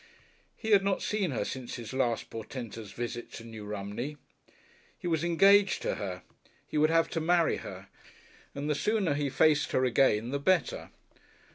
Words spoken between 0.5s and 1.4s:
He had not seen